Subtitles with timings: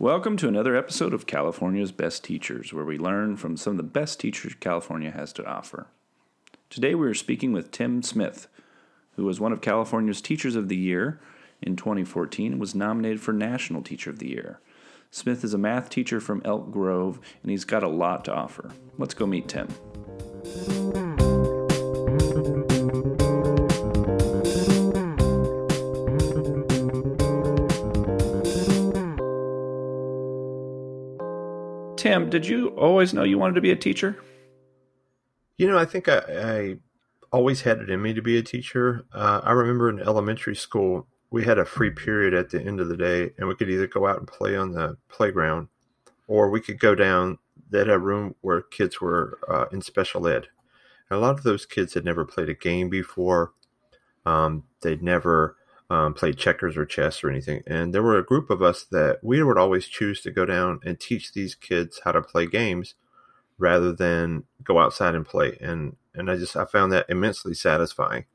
[0.00, 3.82] Welcome to another episode of California's Best Teachers, where we learn from some of the
[3.82, 5.88] best teachers California has to offer.
[6.70, 8.46] Today we are speaking with Tim Smith,
[9.16, 11.18] who was one of California's Teachers of the Year
[11.60, 14.60] in 2014 and was nominated for National Teacher of the Year.
[15.10, 18.70] Smith is a math teacher from Elk Grove, and he's got a lot to offer.
[18.98, 19.66] Let's go meet Tim.
[32.18, 34.16] Tim, did you always know you wanted to be a teacher?
[35.56, 36.76] You know, I think I, I
[37.30, 39.04] always had it in me to be a teacher.
[39.12, 42.88] Uh, I remember in elementary school, we had a free period at the end of
[42.88, 45.68] the day, and we could either go out and play on the playground,
[46.26, 47.38] or we could go down.
[47.70, 50.48] They had a room where kids were uh, in special ed.
[51.10, 53.52] And a lot of those kids had never played a game before.
[54.26, 55.56] Um, they'd never
[55.90, 57.62] um, played checkers or chess or anything.
[57.66, 60.80] And there were a group of us that we would always choose to go down
[60.84, 62.94] and teach these kids how to play games
[63.56, 65.56] rather than go outside and play.
[65.60, 68.26] And and I just I found that immensely satisfying.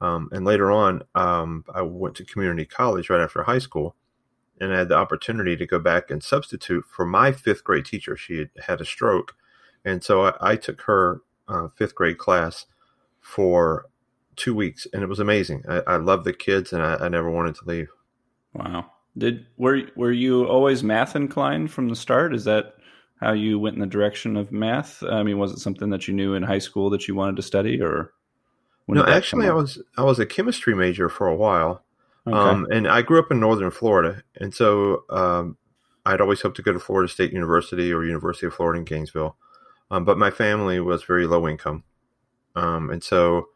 [0.00, 3.94] Um, and later on, um, I went to community college right after high school,
[4.60, 8.16] and I had the opportunity to go back and substitute for my fifth grade teacher.
[8.16, 9.34] She had had a stroke,
[9.84, 12.66] and so I, I took her uh, fifth grade class
[13.20, 13.86] for
[14.42, 15.62] two weeks, and it was amazing.
[15.68, 17.88] I, I love the kids, and I, I never wanted to leave.
[18.54, 18.90] Wow.
[19.16, 22.34] Did were were you always math inclined from the start?
[22.34, 22.74] Is that
[23.20, 25.02] how you went in the direction of math?
[25.04, 27.42] I mean, was it something that you knew in high school that you wanted to
[27.42, 28.12] study, or
[28.88, 29.04] no?
[29.04, 31.84] Actually, I was I was a chemistry major for a while,
[32.26, 32.36] okay.
[32.36, 35.56] um, and I grew up in northern Florida, and so um,
[36.06, 39.36] I'd always hoped to go to Florida State University or University of Florida in Gainesville,
[39.90, 41.84] um, but my family was very low income,
[42.56, 43.48] um, and so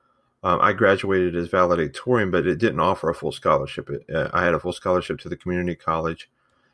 [0.43, 3.91] um, I graduated as valedictorian, but it didn't offer a full scholarship.
[3.91, 6.31] It, uh, I had a full scholarship to the community college.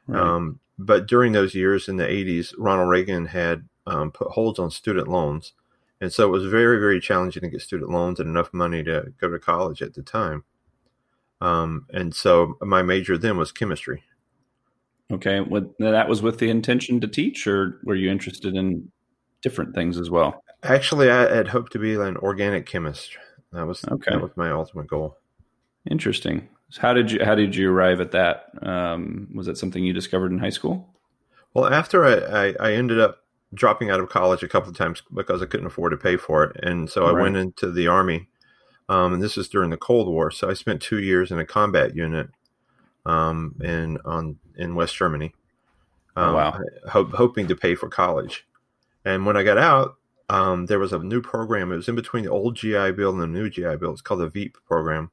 [0.07, 0.21] Right.
[0.21, 4.71] Um, but during those years in the 80s, Ronald Reagan had um, put holds on
[4.71, 5.53] student loans.
[6.01, 9.13] And so it was very, very challenging to get student loans and enough money to
[9.21, 10.45] go to college at the time.
[11.41, 14.03] Um, and so my major then was chemistry.
[15.13, 15.41] Okay.
[15.41, 18.91] Well, that was with the intention to teach, or were you interested in
[19.43, 20.43] different things as well?
[20.63, 23.17] Actually, I had hoped to be an organic chemist.
[23.53, 24.13] That was okay.
[24.13, 25.19] That was my ultimate goal.
[25.91, 26.49] Interesting.
[26.71, 28.47] So how did you how did you arrive at that?
[28.63, 30.89] Um, was that something you discovered in high school?
[31.55, 33.19] Well, after I, I, I, ended up
[33.53, 36.45] dropping out of college a couple of times because I couldn't afford to pay for
[36.45, 38.29] it, and so I went into the army.
[38.89, 41.45] Um, and this was during the Cold War, so I spent two years in a
[41.45, 42.29] combat unit
[43.05, 45.35] um, in on in West Germany.
[46.17, 46.61] Um, oh, wow!
[46.91, 48.47] Ho- hoping to pay for college,
[49.05, 49.97] and when I got out,
[50.33, 51.71] um, there was a new program.
[51.71, 53.93] It was in between the old GI Bill and the new GI Bill.
[53.93, 55.11] It's called the VEAP program,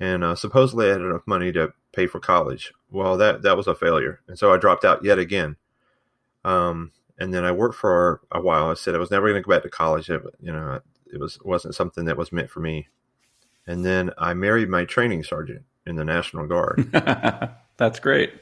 [0.00, 2.72] and uh, supposedly I had enough money to pay for college.
[2.90, 5.56] Well, that that was a failure, and so I dropped out yet again.
[6.46, 8.70] Um, and then I worked for a while.
[8.70, 10.08] I said I was never going to go back to college.
[10.08, 10.80] It, you know,
[11.12, 12.88] it was wasn't something that was meant for me.
[13.66, 16.90] And then I married my training sergeant in the National Guard.
[17.76, 18.32] That's great.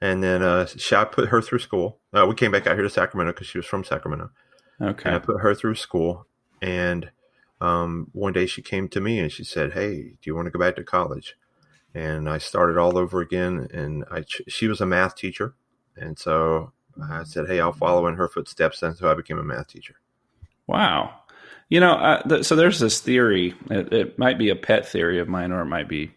[0.00, 1.98] And then uh, I put her through school.
[2.12, 4.30] Uh, we came back out here to Sacramento because she was from Sacramento.
[4.80, 5.08] Okay.
[5.08, 6.26] And I put her through school,
[6.60, 7.10] and
[7.60, 10.50] um, one day she came to me and she said, "Hey, do you want to
[10.50, 11.36] go back to college?"
[11.94, 13.68] And I started all over again.
[13.72, 15.54] And I she was a math teacher,
[15.96, 16.72] and so
[17.02, 19.96] I said, "Hey, I'll follow in her footsteps." And so I became a math teacher.
[20.66, 21.14] Wow.
[21.68, 23.54] You know, uh, th- so there's this theory.
[23.70, 26.12] It, it, might be a pet theory of mine, or it might be,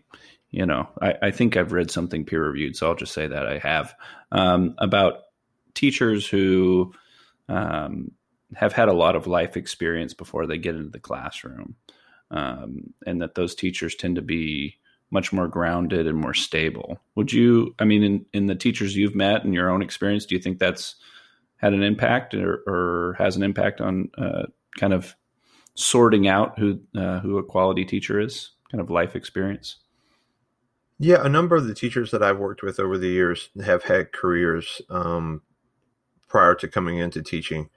[0.52, 3.48] you know, I, I think I've read something peer reviewed, so I'll just say that
[3.48, 3.96] I have
[4.32, 5.22] um, about
[5.74, 6.94] teachers who
[7.48, 8.12] um,
[8.56, 11.76] have had a lot of life experience before they get into the classroom,
[12.32, 14.78] um, and that those teachers tend to be
[15.12, 17.00] much more grounded and more stable.
[17.16, 17.76] Would you?
[17.80, 20.60] I mean, in, in the teachers you've met and your own experience, do you think
[20.60, 20.96] that's
[21.58, 24.44] had an impact or, or has an impact on uh,
[24.80, 25.16] kind of
[25.76, 28.52] sorting out who uh, who a quality teacher is?
[28.72, 29.78] Kind of life experience.
[31.00, 34.12] Yeah, a number of the teachers that I've worked with over the years have had
[34.12, 35.42] careers um,
[36.28, 37.70] prior to coming into teaching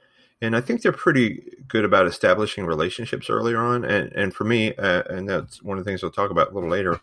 [0.43, 3.85] and I think they're pretty good about establishing relationships earlier on.
[3.85, 6.55] And and for me, uh, and that's one of the things we'll talk about a
[6.55, 7.01] little later.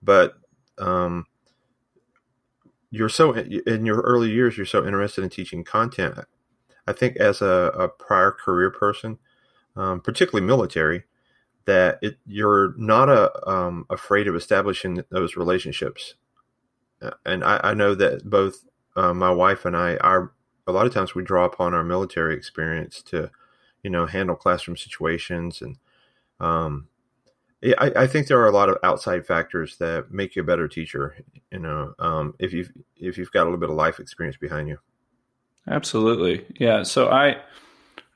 [0.00, 0.38] But
[0.78, 1.26] um,
[2.90, 6.20] you're so in your early years, you're so interested in teaching content.
[6.86, 9.18] I think as a, a prior career person,
[9.74, 11.02] um, particularly military,
[11.64, 16.14] that it, you're not a, um, afraid of establishing those relationships.
[17.02, 20.32] Uh, and I, I know that both uh, my wife and I, our
[20.66, 23.30] a lot of times we draw upon our military experience to,
[23.82, 25.78] you know, handle classroom situations and,
[26.40, 26.88] um,
[27.64, 30.68] I, I, think there are a lot of outside factors that make you a better
[30.68, 31.16] teacher.
[31.50, 34.68] You know, um, if you've if you've got a little bit of life experience behind
[34.68, 34.78] you.
[35.66, 36.82] Absolutely, yeah.
[36.82, 37.40] So I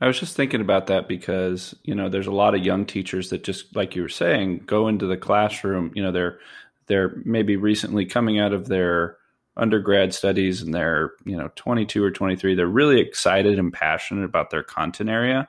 [0.00, 3.30] I was just thinking about that because you know there's a lot of young teachers
[3.30, 5.90] that just like you were saying go into the classroom.
[5.94, 6.38] You know, they're
[6.86, 9.16] they're maybe recently coming out of their
[9.56, 14.50] undergrad studies and they're you know 22 or 23 they're really excited and passionate about
[14.50, 15.48] their content area.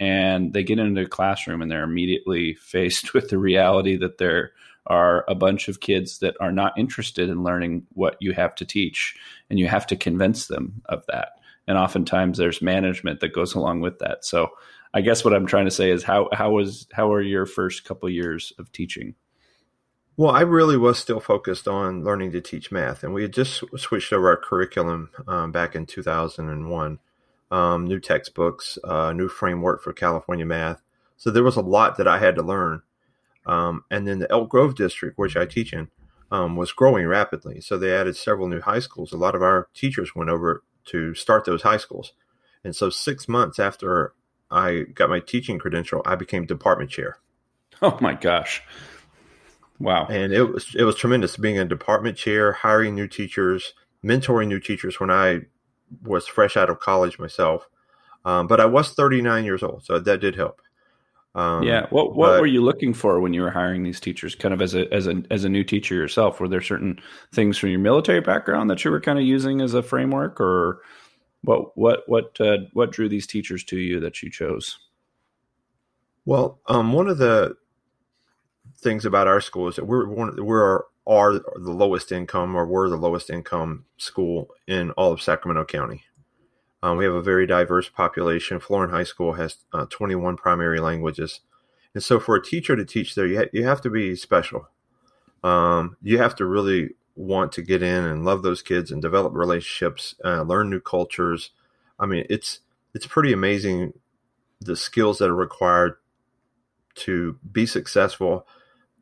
[0.00, 4.52] And they get into a classroom and they're immediately faced with the reality that there
[4.86, 8.64] are a bunch of kids that are not interested in learning what you have to
[8.64, 9.14] teach
[9.50, 11.32] and you have to convince them of that.
[11.66, 14.24] And oftentimes there's management that goes along with that.
[14.24, 14.50] So
[14.94, 17.84] i guess what i'm trying to say is how how was how are your first
[17.84, 19.14] couple years of teaching
[20.18, 23.62] well, I really was still focused on learning to teach math, and we had just
[23.76, 26.98] switched over our curriculum um, back in 2001
[27.52, 30.82] um, new textbooks, uh, new framework for California math.
[31.16, 32.82] So there was a lot that I had to learn.
[33.46, 35.88] Um, and then the Elk Grove district, which I teach in,
[36.32, 37.60] um, was growing rapidly.
[37.60, 39.12] So they added several new high schools.
[39.12, 42.12] A lot of our teachers went over to start those high schools.
[42.64, 44.14] And so six months after
[44.50, 47.18] I got my teaching credential, I became department chair.
[47.80, 48.62] Oh my gosh.
[49.80, 50.06] Wow.
[50.06, 54.60] And it was it was tremendous being a department chair, hiring new teachers, mentoring new
[54.60, 55.42] teachers when I
[56.02, 57.68] was fresh out of college myself,
[58.24, 60.60] um, but I was 39 years old, so that did help.
[61.34, 61.86] Um, yeah.
[61.90, 64.34] What What but, were you looking for when you were hiring these teachers?
[64.34, 66.98] Kind of as a as a as a new teacher yourself, were there certain
[67.32, 70.80] things from your military background that you were kind of using as a framework, or
[71.42, 74.78] what what what uh, what drew these teachers to you that you chose?
[76.24, 77.56] Well, um, one of the
[78.80, 82.90] things about our school is that we're one we're are the lowest income or were
[82.90, 86.04] the lowest income school in all of Sacramento County.
[86.82, 88.60] Um, we have a very diverse population.
[88.60, 91.40] Florin High School has uh, 21 primary languages.
[91.94, 94.68] And so for a teacher to teach there, you, ha- you have to be special.
[95.42, 99.32] Um, you have to really want to get in and love those kids and develop
[99.34, 101.50] relationships, uh, learn new cultures.
[101.98, 102.60] I mean, it's
[102.94, 103.94] it's pretty amazing
[104.60, 105.94] the skills that are required
[106.96, 108.46] to be successful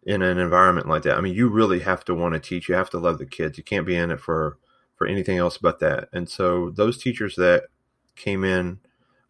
[0.07, 1.19] in an environment like that.
[1.19, 2.69] I mean, you really have to want to teach.
[2.69, 3.59] You have to love the kids.
[3.59, 4.57] You can't be in it for
[4.95, 6.09] for anything else but that.
[6.13, 7.65] And so those teachers that
[8.15, 8.79] came in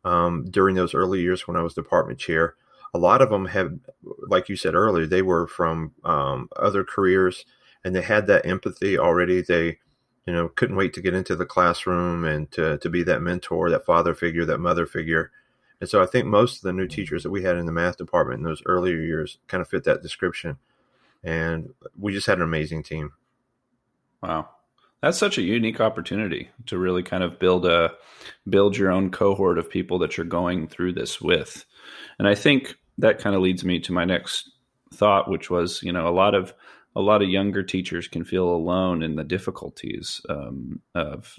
[0.05, 2.55] um, during those early years when I was department chair,
[2.95, 3.73] a lot of them have,
[4.29, 7.45] like you said earlier, they were from um, other careers
[7.85, 9.43] and they had that empathy already.
[9.43, 9.79] They,
[10.25, 13.69] you know, couldn't wait to get into the classroom and to, to be that mentor,
[13.71, 15.33] that father figure, that mother figure.
[15.81, 17.97] And so I think most of the new teachers that we had in the math
[17.97, 20.59] department in those earlier years kind of fit that description.
[21.23, 23.13] And we just had an amazing team.
[24.23, 24.49] Wow.
[25.03, 27.93] That's such a unique opportunity to really kind of build a
[28.49, 31.65] build your own cohort of people that you're going through this with.
[32.19, 34.51] And I think that kind of leads me to my next
[34.95, 36.55] thought, which was, you know, a lot of
[36.95, 41.39] a lot of younger teachers can feel alone in the difficulties um, of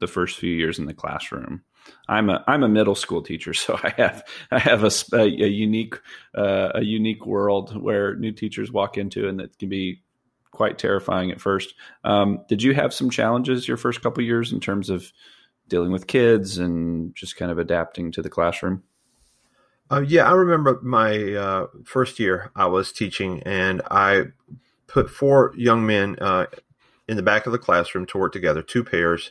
[0.00, 1.62] the first few years in the classroom.
[2.08, 5.48] I'm a I'm a middle school teacher, so I have I have a, a, a
[5.48, 6.00] unique
[6.34, 10.02] uh, a unique world where new teachers walk into, and that can be
[10.50, 11.74] quite terrifying at first.
[12.02, 15.12] Um, did you have some challenges your first couple years in terms of
[15.68, 18.82] dealing with kids and just kind of adapting to the classroom?
[19.90, 24.24] Uh, yeah, I remember my uh, first year I was teaching, and I
[24.86, 26.46] put four young men uh,
[27.06, 29.30] in the back of the classroom to work together, two pairs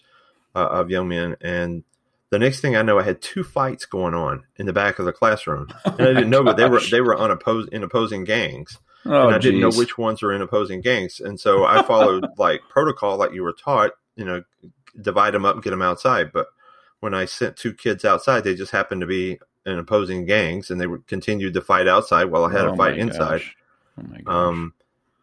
[0.56, 1.84] uh, of young men, and
[2.32, 5.06] the next thing I know, I had two fights going on in the back of
[5.06, 8.80] the classroom, and I didn't know, but they were they were unopposed in opposing gangs,
[9.06, 9.52] oh, and I geez.
[9.52, 13.34] didn't know which ones were in opposing gangs, and so I followed like protocol, like
[13.34, 14.44] you were taught, you know,
[15.00, 16.32] divide them up and get them outside.
[16.32, 16.48] But
[17.00, 20.82] when I sent two kids outside, they just happened to be in opposing gangs, and
[20.82, 23.42] they were, continued to fight outside while I had oh, a fight inside.
[23.98, 24.74] Oh my um,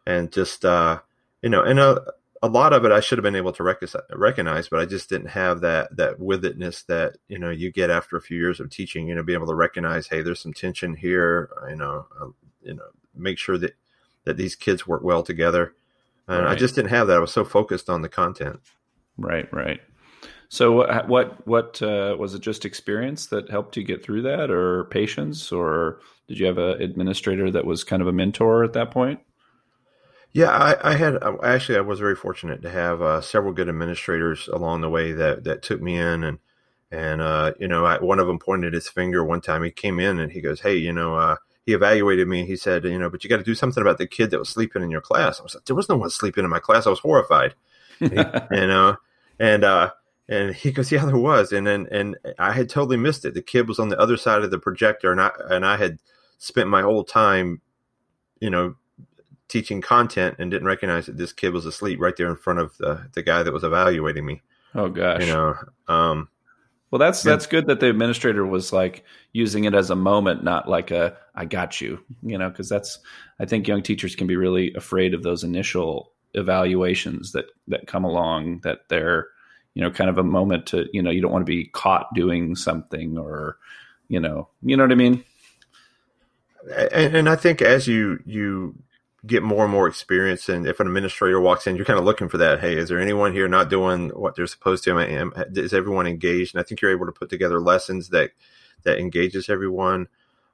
[0.06, 1.00] and just uh,
[1.42, 2.00] you know, and uh,
[2.42, 5.08] a lot of it I should have been able to rec- recognize, but I just
[5.08, 8.68] didn't have that that withitness that you know you get after a few years of
[8.68, 9.06] teaching.
[9.06, 11.50] You know, be able to recognize, hey, there's some tension here.
[11.68, 12.28] You know, uh,
[12.62, 12.82] you know,
[13.14, 13.74] make sure that
[14.24, 15.74] that these kids work well together.
[16.28, 16.52] And right.
[16.52, 17.16] I just didn't have that.
[17.16, 18.60] I was so focused on the content.
[19.18, 19.80] Right, right.
[20.48, 20.72] So
[21.06, 22.40] what what uh, was it?
[22.40, 26.82] Just experience that helped you get through that, or patience, or did you have an
[26.82, 29.20] administrator that was kind of a mentor at that point?
[30.34, 34.48] Yeah, I, I, had actually I was very fortunate to have uh, several good administrators
[34.48, 36.38] along the way that that took me in and
[36.90, 39.62] and uh, you know I, one of them pointed his finger one time.
[39.62, 42.44] He came in and he goes, "Hey, you know." Uh, he evaluated me.
[42.44, 44.48] He said, "You know, but you got to do something about the kid that was
[44.48, 46.86] sleeping in your class." I was like, "There was no one sleeping in my class."
[46.86, 47.54] I was horrified,
[48.00, 48.96] you know,
[49.38, 49.92] and uh,
[50.28, 53.34] and he goes, "Yeah, there was." And then and I had totally missed it.
[53.34, 55.98] The kid was on the other side of the projector, and I and I had
[56.38, 57.60] spent my whole time
[58.40, 58.74] you know,
[59.52, 62.76] teaching content and didn't recognize that this kid was asleep right there in front of
[62.78, 64.40] the, the guy that was evaluating me.
[64.74, 65.20] Oh gosh.
[65.20, 65.54] You know,
[65.88, 66.28] um,
[66.90, 70.68] well, that's that's good that the administrator was like using it as a moment, not
[70.68, 72.98] like a "I got you," you know, because that's
[73.38, 78.04] I think young teachers can be really afraid of those initial evaluations that that come
[78.04, 78.60] along.
[78.60, 79.28] That they're
[79.74, 82.12] you know kind of a moment to you know you don't want to be caught
[82.14, 83.56] doing something or
[84.08, 85.24] you know you know what I mean.
[86.92, 88.74] And, and I think as you you
[89.26, 90.48] get more and more experience.
[90.48, 92.60] And if an administrator walks in, you're kind of looking for that.
[92.60, 94.98] Hey, is there anyone here not doing what they're supposed to?
[94.98, 96.54] Am, is everyone engaged?
[96.54, 98.30] And I think you're able to put together lessons that
[98.82, 100.08] that engages everyone.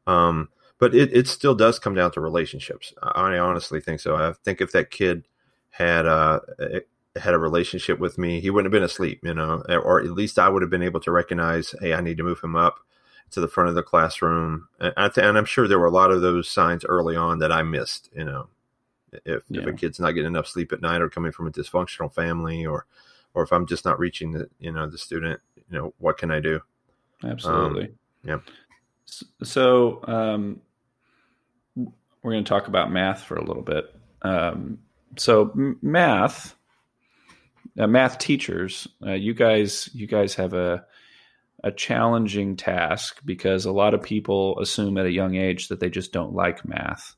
[0.07, 2.93] Um, but it, it still does come down to relationships.
[3.03, 4.17] I honestly think so.
[4.17, 5.25] I think if that kid
[5.71, 6.41] had uh,
[7.17, 10.39] had a relationship with me, he wouldn't have been asleep, you know, or at least
[10.39, 12.79] I would have been able to recognize, hey, I need to move him up
[13.31, 14.69] to the front of the classroom.
[14.79, 17.63] And, I I'm sure there were a lot of those signs early on that I
[17.63, 18.49] missed, you know,
[19.13, 19.63] if, yeah.
[19.63, 22.67] if a kid's not getting enough sleep at night or coming from a dysfunctional family
[22.67, 22.87] or
[23.35, 26.31] or if I'm just not reaching the you know the student, you know, what can
[26.31, 26.61] I do?
[27.23, 27.85] Absolutely.
[27.85, 27.91] Um,
[28.25, 28.39] yeah.
[29.43, 30.61] So um,
[32.23, 33.85] we're going to talk about math for a little bit.
[34.23, 34.79] Um,
[35.17, 36.55] so math,
[37.79, 40.85] uh, math teachers, uh, you guys, you guys have a
[41.65, 45.91] a challenging task because a lot of people assume at a young age that they
[45.91, 47.17] just don't like math.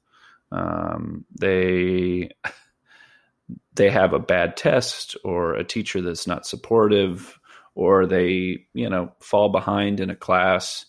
[0.53, 2.31] Um, they
[3.75, 7.39] they have a bad test or a teacher that's not supportive
[7.75, 10.87] or they you know fall behind in a class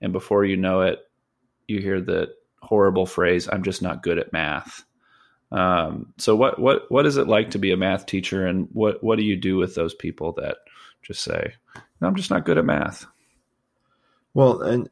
[0.00, 1.00] and before you know it
[1.68, 2.28] you hear the
[2.62, 4.84] horrible phrase i'm just not good at math.
[5.52, 9.02] Um, so what what what is it like to be a math teacher and what
[9.02, 10.58] what do you do with those people that
[11.02, 11.54] just say
[12.00, 13.04] i'm just not good at math
[14.32, 14.88] well and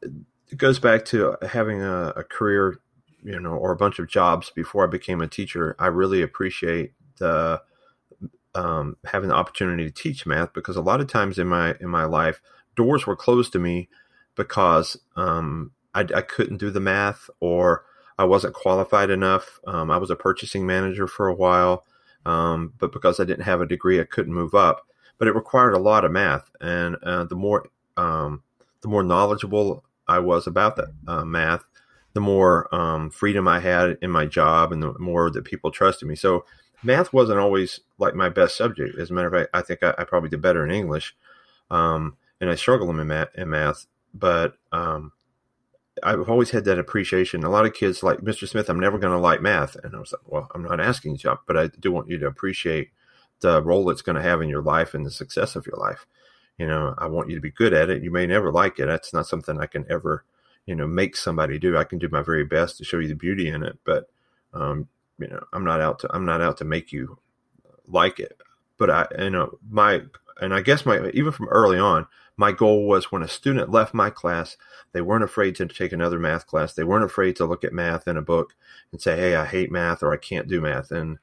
[0.49, 2.77] it goes back to having a, a career
[3.23, 6.93] you know, or a bunch of jobs before I became a teacher, I really appreciate
[7.17, 7.61] the
[8.55, 11.89] um, having the opportunity to teach math because a lot of times in my in
[11.89, 12.41] my life,
[12.75, 13.89] doors were closed to me
[14.35, 17.85] because um, I, I, couldn't do the math or
[18.17, 19.59] I wasn't qualified enough.
[19.67, 21.85] Um, I was a purchasing manager for a while,
[22.25, 24.85] um, but because I didn't have a degree, I couldn't move up.
[25.17, 28.43] But it required a lot of math, and uh, the more um,
[28.81, 31.65] the more knowledgeable I was about that uh, math,
[32.19, 36.05] the more um, freedom I had in my job and the more that people trusted
[36.05, 36.15] me.
[36.15, 36.43] So
[36.83, 38.99] math wasn't always like my best subject.
[38.99, 41.15] As a matter of fact, I think I, I probably did better in English,
[41.71, 43.29] um, and I struggle in math.
[43.35, 45.13] In math, but um,
[46.03, 47.45] I've always had that appreciation.
[47.45, 48.49] A lot of kids like Mr.
[48.49, 48.69] Smith.
[48.69, 51.17] I'm never going to like math, and I was like, well, I'm not asking you
[51.19, 52.89] to, but I do want you to appreciate
[53.39, 56.05] the role it's going to have in your life and the success of your life.
[56.57, 58.03] You know, I want you to be good at it.
[58.03, 58.87] You may never like it.
[58.87, 60.25] That's not something I can ever
[60.65, 61.77] you know make somebody do.
[61.77, 64.09] I can do my very best to show you the beauty in it, but
[64.53, 64.87] um,
[65.17, 67.19] you know I'm not out to I'm not out to make you
[67.87, 68.37] like it.
[68.77, 70.01] But I you know my
[70.41, 73.93] and I guess my even from early on, my goal was when a student left
[73.93, 74.57] my class,
[74.93, 76.73] they weren't afraid to take another math class.
[76.73, 78.55] They weren't afraid to look at math in a book
[78.91, 81.19] and say, "Hey, I hate math" or "I can't do math." And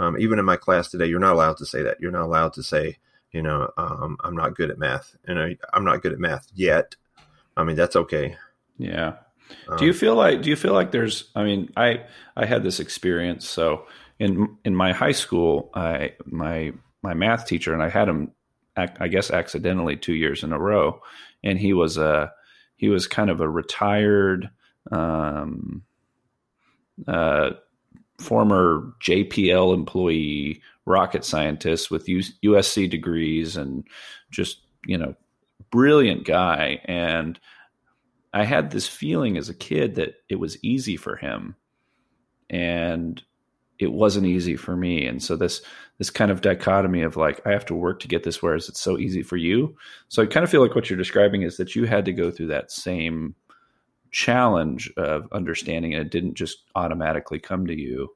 [0.00, 2.00] um, even in my class today, you're not allowed to say that.
[2.00, 2.96] You're not allowed to say,
[3.32, 5.14] you know, um, I'm not good at math.
[5.28, 6.96] Know, I'm not good at math yet.
[7.56, 8.36] I mean, that's okay.
[8.80, 9.14] Yeah.
[9.68, 12.04] Um, do you feel like do you feel like there's I mean, I
[12.36, 13.48] I had this experience.
[13.48, 13.86] So
[14.18, 16.72] in in my high school, I my
[17.02, 18.32] my math teacher and I had him
[18.76, 21.02] I guess accidentally 2 years in a row.
[21.44, 22.32] And he was a
[22.76, 24.50] he was kind of a retired
[24.90, 25.82] um
[27.06, 27.50] uh
[28.18, 33.84] former JPL employee, rocket scientist with USC degrees and
[34.30, 35.14] just, you know,
[35.70, 36.80] brilliant guy.
[36.84, 37.38] And
[38.32, 41.56] I had this feeling as a kid that it was easy for him
[42.48, 43.22] and
[43.78, 45.06] it wasn't easy for me.
[45.06, 45.62] And so this
[45.98, 48.80] this kind of dichotomy of like I have to work to get this whereas it's
[48.80, 49.76] so easy for you.
[50.08, 52.30] So I kind of feel like what you're describing is that you had to go
[52.30, 53.34] through that same
[54.10, 58.08] challenge of understanding and it didn't just automatically come to you.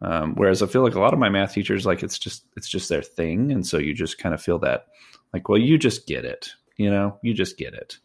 [0.00, 2.68] Um, whereas I feel like a lot of my math teachers, like it's just it's
[2.68, 4.86] just their thing, and so you just kind of feel that,
[5.32, 7.98] like, well, you just get it, you know, you just get it.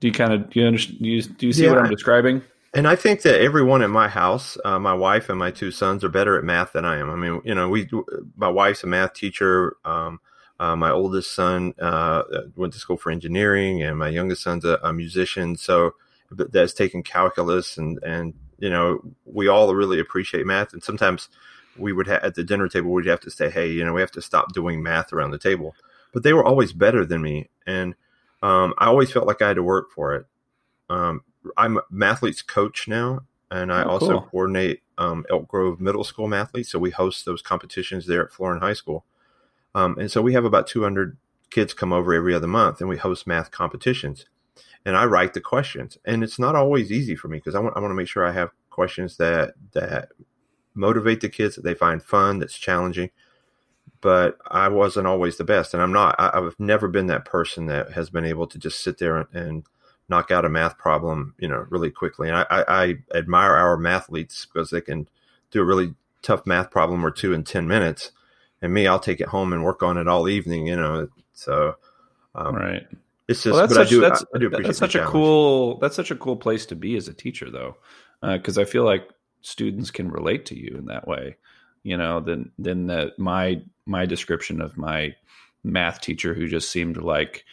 [0.00, 0.98] Do you kind of do you understand?
[1.00, 1.70] Do you, do you see yeah.
[1.70, 2.42] what I'm describing?
[2.72, 6.04] And I think that everyone in my house, uh, my wife and my two sons,
[6.04, 7.10] are better at math than I am.
[7.10, 7.88] I mean, you know, we
[8.36, 9.76] my wife's a math teacher.
[9.84, 10.20] Um,
[10.60, 12.22] uh, my oldest son uh,
[12.54, 15.56] went to school for engineering, and my youngest son's a, a musician.
[15.56, 15.94] So
[16.30, 20.72] that's taken calculus, and and you know, we all really appreciate math.
[20.72, 21.28] And sometimes
[21.76, 24.02] we would have at the dinner table, we'd have to say, hey, you know, we
[24.02, 25.74] have to stop doing math around the table.
[26.12, 27.94] But they were always better than me, and
[28.42, 30.26] um, I always felt like I had to work for it.
[30.88, 31.22] Um,
[31.56, 33.20] I'm Mathlete's coach now,
[33.50, 34.20] and I Oh, also cool.
[34.30, 36.66] coordinate um, Elk Grove Middle School mathletes.
[36.66, 39.04] So we host those competitions there at Florin High School,
[39.74, 41.16] um, and so we have about 200
[41.50, 44.26] kids come over every other month, and we host math competitions.
[44.84, 47.76] And I write the questions, and it's not always easy for me because I want
[47.76, 50.10] I want to make sure I have questions that that
[50.74, 53.10] motivate the kids that they find fun, that's challenging.
[54.02, 56.16] But I wasn't always the best, and I'm not.
[56.18, 59.28] I, I've never been that person that has been able to just sit there and,
[59.32, 59.64] and
[60.08, 62.28] knock out a math problem, you know, really quickly.
[62.28, 65.08] And I, I, I admire our mathletes because they can
[65.50, 68.12] do a really tough math problem or two in ten minutes.
[68.62, 71.08] And me, I'll take it home and work on it all evening, you know.
[71.32, 71.76] So,
[72.34, 72.86] um, right.
[73.28, 75.12] it's just, Well, that's such, I do, that's, I do appreciate that's such a challenge.
[75.12, 77.76] cool that's such a cool place to be as a teacher though
[78.22, 79.08] because i feel like
[79.40, 81.36] students can relate to you in that way
[81.82, 85.14] you know than than that my my description of my
[85.64, 87.44] math teacher who just seemed like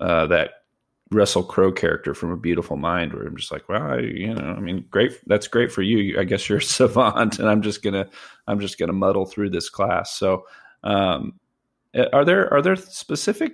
[0.00, 0.62] uh, that
[1.10, 4.54] Russell Crowe character from A Beautiful Mind, where I'm just like, well, I, you know,
[4.56, 6.18] I mean, great, that's great for you.
[6.18, 8.08] I guess you're a savant, and I'm just gonna,
[8.46, 10.12] I'm just gonna muddle through this class.
[10.14, 10.46] So,
[10.82, 11.38] um,
[12.12, 13.52] are there are there specific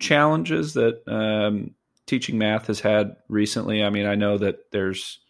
[0.00, 1.74] challenges that um,
[2.06, 3.82] teaching math has had recently?
[3.84, 5.20] I mean, I know that there's,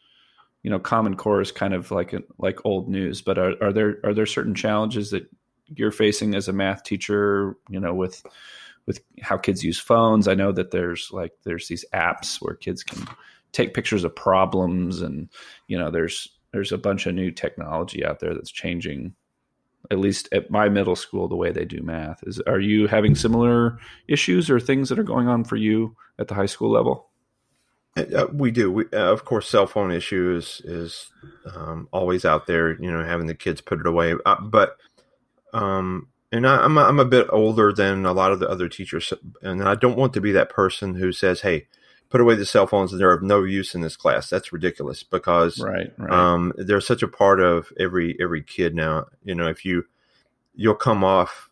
[0.63, 3.99] you know, Common Core is kind of like like old news, but are, are there
[4.05, 5.29] are there certain challenges that
[5.75, 7.57] you're facing as a math teacher?
[7.69, 8.23] You know, with
[8.87, 10.29] with how kids use phones.
[10.29, 13.07] I know that there's like there's these apps where kids can
[13.53, 15.29] take pictures of problems, and
[15.67, 19.15] you know, there's there's a bunch of new technology out there that's changing
[19.91, 23.15] at least at my middle school the way they do math is are you having
[23.15, 27.09] similar issues or things that are going on for you at the high school level
[27.97, 28.71] Uh, we do.
[28.71, 31.11] We, uh, of course, cell phone issue is is
[31.53, 32.81] um, always out there.
[32.81, 34.15] You know, having the kids put it away.
[34.25, 34.77] Uh, but
[35.53, 38.69] um, and I, I'm a, I'm a bit older than a lot of the other
[38.69, 39.13] teachers,
[39.43, 41.67] and I don't want to be that person who says, "Hey,
[42.11, 45.61] put away the cell phones; they're of no use in this class." That's ridiculous because
[45.61, 49.07] right right um, they're such a part of every every kid now.
[49.25, 49.85] You know, if you
[50.55, 51.51] you'll come off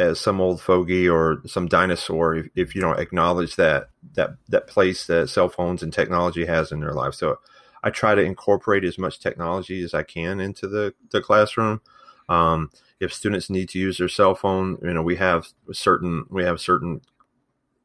[0.00, 4.66] as some old fogey or some dinosaur if, if you don't acknowledge that that that
[4.66, 7.14] place that cell phones and technology has in their life.
[7.14, 7.38] So
[7.82, 11.80] I try to incorporate as much technology as I can into the the classroom.
[12.28, 16.44] Um, if students need to use their cell phone, you know, we have certain we
[16.44, 17.00] have certain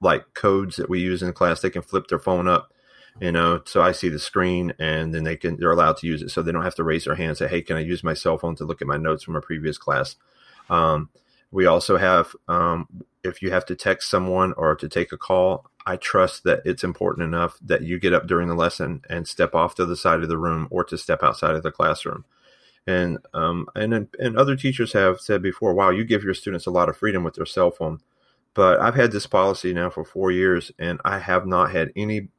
[0.01, 1.61] like codes that we use in class.
[1.61, 2.71] They can flip their phone up
[3.21, 6.21] you know so i see the screen and then they can they're allowed to use
[6.21, 6.29] it.
[6.29, 8.13] So they don't have to raise their hand and say hey can i use my
[8.13, 10.15] cell phone to look at my notes from a previous class?
[10.69, 11.09] Um,
[11.51, 12.87] we also have um,
[13.23, 16.83] if you have to text someone or to take a call i trust that it's
[16.83, 20.21] important enough that you get up during the lesson and step off to the side
[20.21, 22.25] of the room or to step outside of the classroom
[22.87, 26.71] and um, and and other teachers have said before wow you give your students a
[26.71, 27.99] lot of freedom with their cell phone
[28.53, 32.29] but i've had this policy now for four years and i have not had any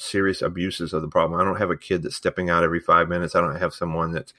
[0.00, 1.38] serious abuses of the problem.
[1.38, 3.34] I don't have a kid that's stepping out every five minutes.
[3.34, 4.32] I don't have someone that's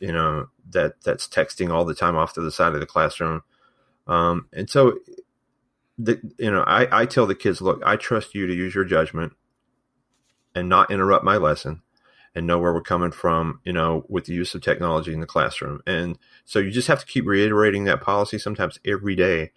[0.00, 3.42] you know that that's texting all the time off to the side of the classroom.
[4.06, 4.98] Um, and so,
[5.98, 8.84] the you know, I I tell the kids, look, I trust you to use your
[8.84, 9.34] judgment
[10.54, 11.82] and not interrupt my lesson
[12.38, 15.26] and know where we're coming from, you know, with the use of technology in the
[15.26, 15.82] classroom.
[15.86, 19.50] And so you just have to keep reiterating that policy sometimes every day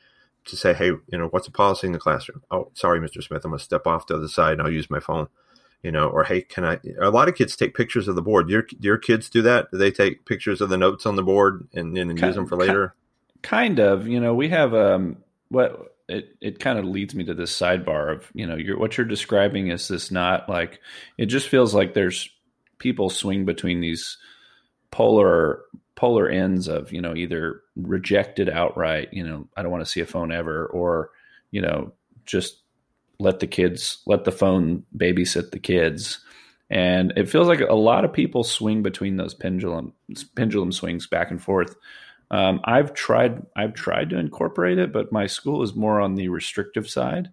[0.45, 2.41] to say, hey, you know, what's the policy in the classroom?
[2.49, 3.23] Oh, sorry, Mr.
[3.23, 5.27] Smith, I'm going to step off to the side and I'll use my phone.
[5.83, 6.79] You know, or hey, can I?
[6.99, 8.47] A lot of kids take pictures of the board.
[8.47, 9.71] Do your, do your kids do that?
[9.71, 12.55] Do they take pictures of the notes on the board and, then use them for
[12.55, 12.93] later?
[13.41, 14.07] Kind of.
[14.07, 15.17] You know, we have um,
[15.49, 18.95] what it it kind of leads me to this sidebar of you know, you're, what
[18.95, 20.79] you're describing is this not like
[21.17, 22.29] it just feels like there's
[22.81, 24.17] people swing between these
[24.91, 25.61] polar
[25.95, 30.01] polar ends of you know either rejected outright you know i don't want to see
[30.01, 31.11] a phone ever or
[31.51, 31.93] you know
[32.25, 32.61] just
[33.21, 36.19] let the kids let the phone babysit the kids.
[36.69, 39.93] And it feels like a lot of people swing between those pendulum
[40.35, 41.75] pendulum swings back and forth.
[42.31, 46.29] Um, i've tried i've tried to incorporate it but my school is more on the
[46.29, 47.29] restrictive side.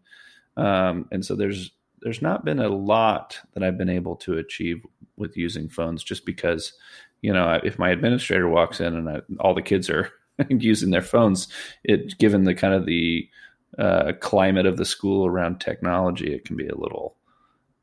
[0.56, 1.70] Um, and so there's
[2.02, 4.84] there's not been a lot that i've been able to achieve
[5.18, 6.72] with using phones just because
[7.22, 10.10] you know if my administrator walks in and I, all the kids are
[10.48, 11.48] using their phones
[11.84, 13.28] it given the kind of the
[13.78, 17.16] uh, climate of the school around technology it can be a little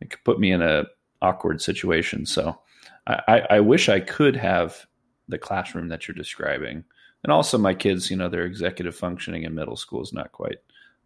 [0.02, 0.86] it could put me in a
[1.22, 2.26] awkward situation.
[2.26, 2.60] So
[3.08, 4.86] I, I, wish i could have
[5.28, 6.84] the classroom that you're describing.
[7.24, 10.58] And also my kids you know their executive functioning in middle school is not quite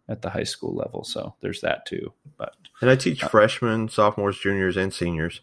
[0.08, 1.04] at the high school level.
[1.04, 2.12] So there's that too.
[2.36, 5.40] But and i teach uh, freshmen sophomores juniors and seniors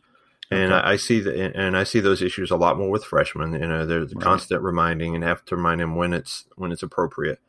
[0.50, 0.88] and okay.
[0.88, 3.54] I, I, see that, and I see those issues a lot more with freshmen.
[3.54, 4.24] You know, there's right.
[4.24, 7.40] constant reminding, and have to remind them when it's when it's appropriate.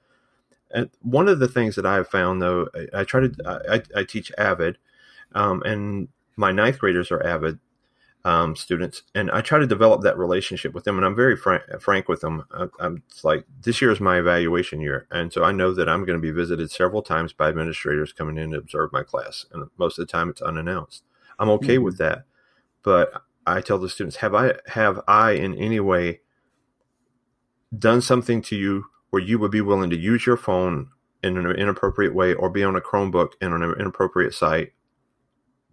[0.70, 4.00] And one of the things that I have found, though, I, I try to I,
[4.00, 4.78] I, teach Avid,
[5.34, 7.58] um, and my ninth graders are Avid.
[8.24, 10.96] um, students, and I try to develop that relationship with them.
[10.96, 12.44] And I'm very frank, frank with them.
[12.52, 16.04] I, am like, this year is my evaluation year, and so I know that I'm
[16.04, 19.70] going to be visited several times by administrators coming in to observe my class, and
[19.78, 21.04] most of the time it's unannounced.
[21.38, 21.84] I'm okay mm-hmm.
[21.84, 22.24] with that,
[22.88, 26.20] but I tell the students, have I have I in any way
[27.78, 30.88] done something to you where you would be willing to use your phone
[31.22, 34.72] in an inappropriate way or be on a Chromebook in an inappropriate site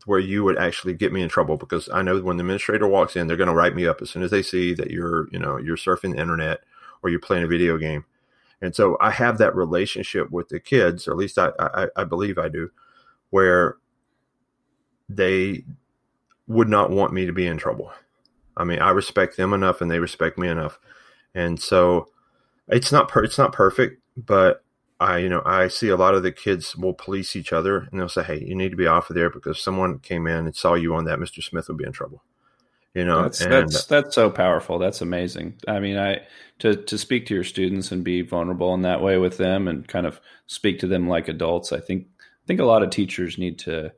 [0.05, 3.15] where you would actually get me in trouble because I know when the administrator walks
[3.15, 5.39] in, they're going to write me up as soon as they see that you're, you
[5.39, 6.59] know, you're surfing the internet
[7.01, 8.03] or you're playing a video game.
[8.61, 12.03] And so I have that relationship with the kids, or at least I, I, I
[12.03, 12.71] believe I do,
[13.29, 13.77] where
[15.07, 15.63] they
[16.47, 17.91] would not want me to be in trouble.
[18.57, 20.79] I mean, I respect them enough and they respect me enough.
[21.33, 22.07] And so
[22.67, 24.63] it's not per- it's not perfect, but
[24.99, 27.99] I, you know, I see a lot of the kids will police each other and
[27.99, 30.55] they'll say, Hey, you need to be off of there because someone came in and
[30.55, 31.19] saw you on that.
[31.19, 31.43] Mr.
[31.43, 32.23] Smith would be in trouble.
[32.93, 34.79] You know, that's, and, that's, that's so powerful.
[34.79, 35.55] That's amazing.
[35.67, 36.21] I mean, I,
[36.59, 39.85] to, to speak to your students and be vulnerable in that way with them and
[39.85, 41.73] kind of speak to them like adults.
[41.73, 43.91] I think, I think a lot of teachers need to,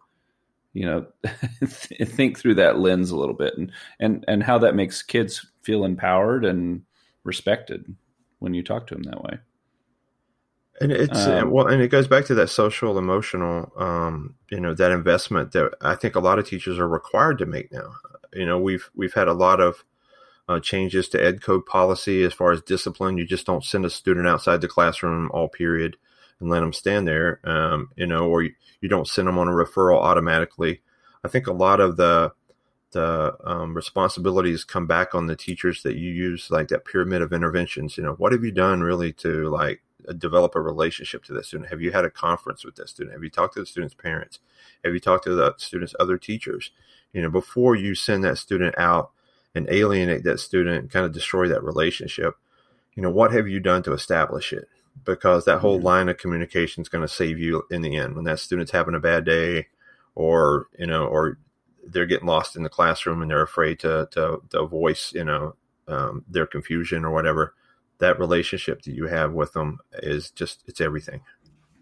[0.78, 1.08] you know,
[1.66, 5.84] think through that lens a little bit and, and, and how that makes kids feel
[5.84, 6.84] empowered and
[7.24, 7.96] respected
[8.38, 9.40] when you talk to them that way.
[10.80, 14.76] And it's um, well, and it goes back to that social emotional, um, you know,
[14.76, 17.96] that investment that I think a lot of teachers are required to make now.
[18.32, 19.84] You know, we've we've had a lot of
[20.48, 23.18] uh, changes to ed code policy as far as discipline.
[23.18, 25.98] You just don't send a student outside the classroom all period
[26.40, 29.48] and let them stand there, um, you know, or you, you, don't send them on
[29.48, 30.82] a referral automatically.
[31.24, 32.32] I think a lot of the
[32.92, 37.34] the um, responsibilities come back on the teachers that you use, like that pyramid of
[37.34, 37.98] interventions.
[37.98, 39.82] You know, what have you done really to like
[40.18, 41.70] develop a relationship to that student?
[41.70, 43.14] Have you had a conference with that student?
[43.14, 44.40] Have you talked to the student's parents?
[44.84, 46.72] Have you talked to the student's other teachers?
[47.14, 49.12] You know, before you send that student out
[49.54, 52.36] and alienate that student kind of destroy that relationship,
[52.96, 54.68] you know, what have you done to establish it?
[55.04, 58.16] Because that whole line of communication is going to save you in the end.
[58.16, 59.68] When that student's having a bad day
[60.16, 61.38] or, you know, or
[61.86, 65.56] they're getting lost in the classroom and they're afraid to, to, to voice, you know,
[65.88, 67.54] um, their confusion or whatever
[68.00, 71.22] that relationship that you have with them is just it's everything.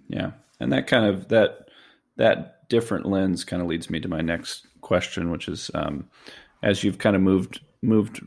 [0.08, 1.70] Yeah, and that kind of that
[2.18, 6.10] that different lens kind of leads me to my next question, which is um,
[6.64, 8.22] as you've kind of moved moved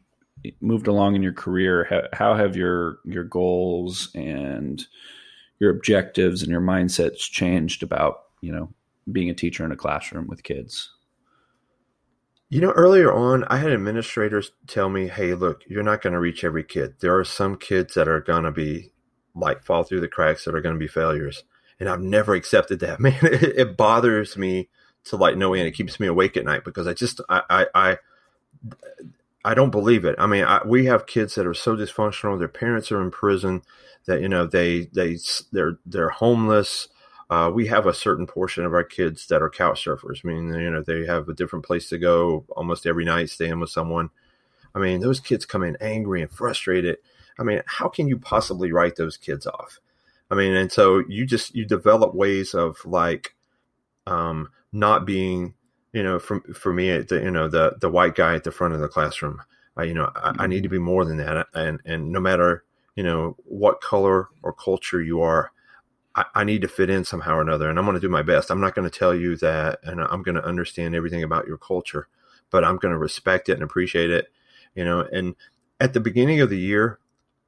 [0.61, 4.85] moved along in your career, how, how have your your goals and
[5.59, 8.73] your objectives and your mindsets changed about you know
[9.11, 10.91] being a teacher in a classroom with kids?
[12.51, 16.19] You know, earlier on, I had administrators tell me, hey, look, you're not going to
[16.19, 16.95] reach every kid.
[17.01, 18.91] There are some kids that are going to be
[19.35, 21.45] like fall through the cracks that are going to be failures.
[21.79, 23.01] And I've never accepted that.
[23.01, 24.71] Man, it, it bothers me
[25.05, 25.69] to like no end.
[25.69, 27.99] It keeps me awake at night because I just, I, I, I,
[29.49, 30.17] I don't believe it.
[30.19, 32.39] I mean, I, we have kids that are so dysfunctional.
[32.39, 33.63] Their parents are in prison
[34.07, 35.19] that, you know, they, they,
[35.53, 36.89] they're, they're homeless
[37.31, 40.21] uh, we have a certain portion of our kids that are couch surfers.
[40.25, 43.61] I mean, you know, they have a different place to go almost every night, staying
[43.61, 44.11] with someone.
[44.75, 46.97] I mean, those kids come in angry and frustrated.
[47.39, 49.79] I mean, how can you possibly write those kids off?
[50.31, 53.35] I mean, and so you just you develop ways of like
[54.07, 55.55] um, not being,
[55.99, 58.73] you know, for for me, the, you know, the the white guy at the front
[58.73, 59.43] of the classroom.
[59.77, 60.77] I, you know, I, I need to mm-hmm.
[60.77, 62.63] be more than that, and and no matter
[62.95, 65.51] you know what color or culture you are,
[66.15, 68.23] I, I need to fit in somehow or another, and I'm going to do my
[68.23, 68.49] best.
[68.49, 71.59] I'm not going to tell you that, and I'm going to understand everything about your
[71.59, 72.07] culture,
[72.49, 74.29] but I'm going to respect it and appreciate it.
[74.77, 75.35] You know, and
[75.81, 77.01] at the beginning of the year,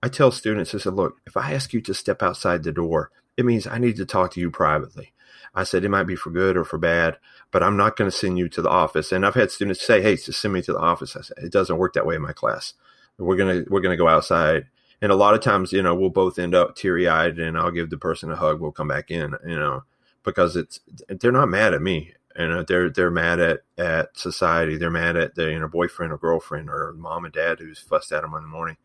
[0.03, 3.13] I tell students, I said, look, if I ask you to step outside the door,
[3.37, 5.13] it means I need to talk to you privately.
[5.55, 7.19] I said, it might be for good or for bad,
[7.51, 9.13] but I'm not going to send you to the office.
[9.13, 11.17] And I've had students say, hey, just send me to the office.
[11.17, 12.75] I said, it doesn't work that way in my class.
[13.19, 14.67] We're going to, we're going to go outside
[15.03, 17.71] and a lot of times, you know, we'll both end up teary eyed and I'll
[17.71, 18.61] give the person a hug.
[18.61, 19.85] We'll come back in, you know,
[20.25, 22.13] because it's, they're not mad at me.
[22.39, 24.77] You know, they're, they're mad at, at society.
[24.77, 28.13] They're mad at their, you know, boyfriend or girlfriend or mom and dad who's fussed
[28.13, 28.77] at them in the morning,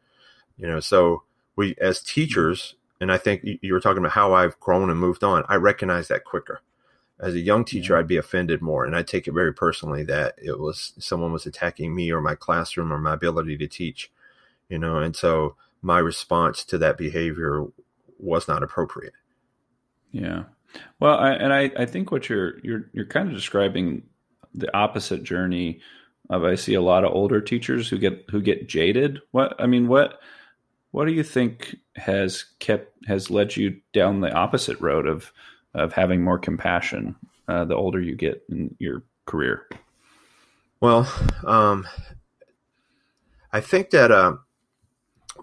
[0.57, 1.23] you know, so
[1.55, 5.23] we, as teachers, and I think you were talking about how I've grown and moved
[5.23, 5.43] on.
[5.49, 6.61] I recognize that quicker.
[7.19, 10.35] As a young teacher, I'd be offended more, and I take it very personally that
[10.37, 14.11] it was someone was attacking me or my classroom or my ability to teach,
[14.69, 14.97] you know.
[14.97, 17.65] And so my response to that behavior
[18.19, 19.13] was not appropriate.
[20.11, 20.43] Yeah.
[20.99, 24.03] Well, I, and I, I think what you're you're you're kind of describing
[24.53, 25.79] the opposite journey
[26.29, 29.21] of I see a lot of older teachers who get who get jaded.
[29.31, 30.19] What I mean, what
[30.95, 35.33] what do you think has kept has led you down the opposite road of
[35.73, 37.17] of having more compassion
[37.49, 39.67] uh, the older you get in your career?
[40.79, 41.11] Well,
[41.45, 41.85] um,
[43.51, 44.37] I think that uh,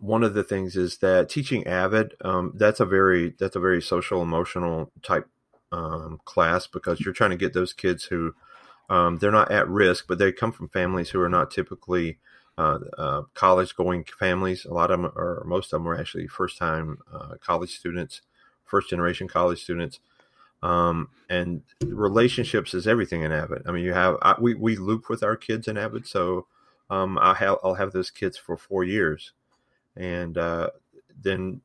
[0.01, 3.83] one of the things is that teaching Avid um, that's a very that's a very
[3.83, 5.29] social emotional type
[5.71, 8.35] um, class because you're trying to get those kids who
[8.89, 12.17] um, they're not at risk, but they come from families who are not typically
[12.59, 14.65] uh, uh, college going families.
[14.65, 18.23] A lot of them, or most of them, are actually first time uh, college students,
[18.65, 20.01] first generation college students.
[20.63, 23.63] Um, and relationships is everything in Avid.
[23.67, 26.47] I mean, you have I, we we loop with our kids in Avid, so
[26.91, 29.33] um, I have I'll have those kids for four years
[29.97, 30.71] and uh,
[31.23, 31.61] then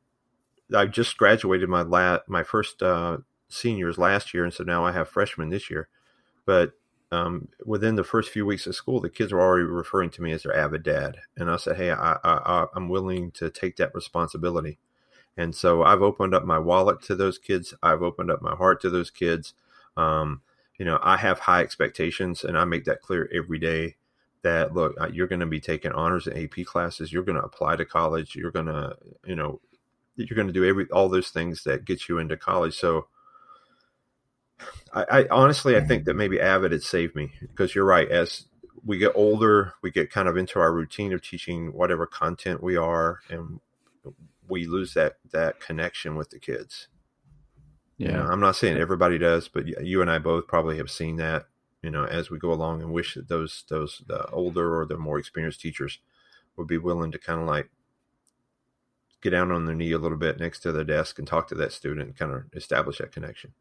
[0.74, 4.92] I just graduated my la- my first uh, seniors last year, and so now I
[4.92, 5.88] have freshmen this year.
[6.46, 6.72] But
[7.10, 10.32] um, within the first few weeks of school, the kids were already referring to me
[10.32, 13.94] as their avid dad, and I said, "Hey, I, I, I'm willing to take that
[13.94, 14.78] responsibility."
[15.36, 17.74] And so I've opened up my wallet to those kids.
[17.82, 19.54] I've opened up my heart to those kids.
[19.96, 20.42] Um,
[20.78, 23.96] you know, I have high expectations, and I make that clear every day
[24.42, 27.76] that look you're going to be taking honors and ap classes you're going to apply
[27.76, 29.60] to college you're going to you know
[30.16, 33.06] you're going to do every all those things that get you into college so
[34.92, 38.46] I, I honestly i think that maybe avid had saved me because you're right as
[38.84, 42.76] we get older we get kind of into our routine of teaching whatever content we
[42.76, 43.60] are and
[44.48, 46.88] we lose that that connection with the kids.
[47.98, 48.08] Yeah.
[48.08, 51.16] you know, i'm not saying everybody does but you and i both probably have seen
[51.16, 51.46] that
[51.82, 54.96] you know, as we go along and wish that those those the older or the
[54.96, 55.98] more experienced teachers
[56.56, 57.70] would be willing to kind of like
[59.22, 61.54] get down on their knee a little bit next to the desk and talk to
[61.54, 63.52] that student and kind of establish that connection.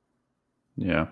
[0.77, 1.07] Yeah.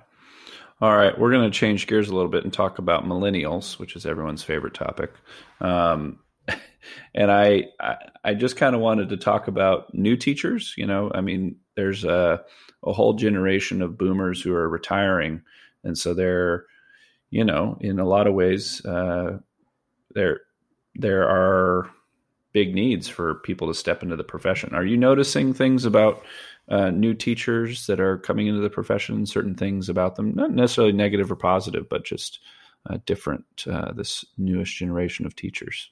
[0.82, 3.95] All right, we're going to change gears a little bit and talk about millennials, which
[3.95, 5.13] is everyone's favorite topic.
[5.62, 6.19] Um,
[7.15, 10.73] and I, I, I just kind of wanted to talk about new teachers.
[10.78, 12.43] You know, I mean, there's a,
[12.84, 15.41] a whole generation of boomers who are retiring,
[15.84, 16.65] and so they're
[17.36, 19.39] you know, in a lot of ways, uh,
[20.13, 20.39] there
[20.95, 21.89] there are
[22.54, 24.73] big needs for people to step into the profession.
[24.73, 26.23] Are you noticing things about
[26.69, 29.25] uh, new teachers that are coming into the profession?
[29.25, 32.39] Certain things about them, not necessarily negative or positive, but just
[32.89, 33.45] uh, different.
[33.69, 35.91] Uh, this newest generation of teachers.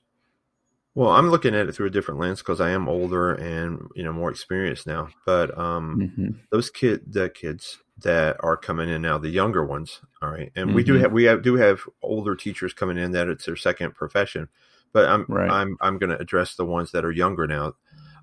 [0.96, 4.04] Well, I'm looking at it through a different lens because I am older and you
[4.04, 5.10] know more experienced now.
[5.26, 6.28] But um, mm-hmm.
[6.52, 10.68] those kid, the kids that are coming in now, the younger ones, all right, and
[10.68, 10.76] mm-hmm.
[10.76, 11.02] we do mm-hmm.
[11.02, 14.48] have we have, do have older teachers coming in that it's their second profession.
[14.92, 15.50] But I'm right.
[15.50, 17.74] I'm I'm going to address the ones that are younger now.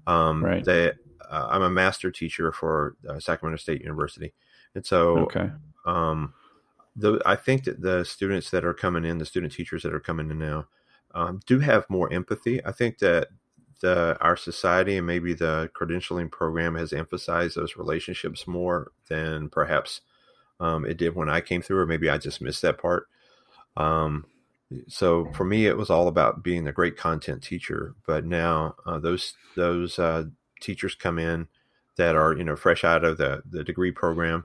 [0.06, 0.64] Um, right.
[0.64, 0.92] They,
[1.28, 4.32] uh, I'm a master teacher for uh, Sacramento State University,
[4.74, 5.50] and so okay.
[5.86, 6.34] Um,
[6.96, 10.00] the I think that the students that are coming in, the student teachers that are
[10.00, 10.66] coming in now
[11.14, 12.64] um, do have more empathy.
[12.64, 13.28] I think that
[13.80, 20.02] the, our society and maybe the credentialing program has emphasized those relationships more than perhaps
[20.60, 23.08] um, it did when I came through, or maybe I just missed that part.
[23.76, 24.26] Um,
[24.86, 27.94] so for me, it was all about being a great content teacher.
[28.06, 30.24] But now uh, those those uh,
[30.60, 31.48] teachers come in
[31.96, 34.44] that are you know fresh out of the the degree program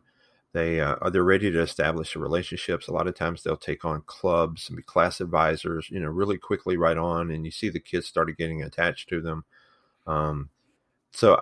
[0.56, 2.88] they uh, they're ready to establish the relationships.
[2.88, 6.38] A lot of times they'll take on clubs and be class advisors, you know, really
[6.38, 9.44] quickly right on, and you see the kids started getting attached to them.
[10.08, 10.50] Um,
[11.12, 11.42] so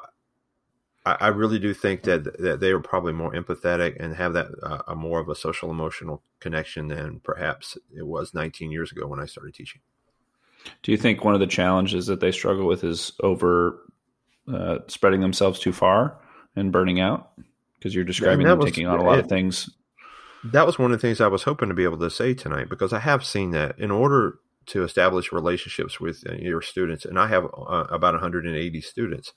[1.06, 4.48] I, I, really do think that that they are probably more empathetic and have that
[4.64, 9.06] uh, a more of a social emotional connection than perhaps it was 19 years ago
[9.06, 9.82] when I started teaching.
[10.82, 13.80] Do you think one of the challenges that they struggle with is over
[14.52, 16.18] uh, spreading themselves too far
[16.56, 17.32] and burning out?
[17.84, 19.70] because you're describing them was, taking on a lot it, of things.
[20.46, 22.70] That was one of the things I was hoping to be able to say tonight
[22.70, 27.20] because I have seen that in order to establish relationships with uh, your students, and
[27.20, 29.34] I have uh, about 180 students.